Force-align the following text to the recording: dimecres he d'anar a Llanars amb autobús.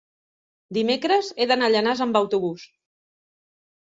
dimecres 0.77 1.27
he 1.35 1.45
d'anar 1.51 1.69
a 1.69 1.73
Llanars 1.75 2.01
amb 2.07 2.19
autobús. 2.21 2.63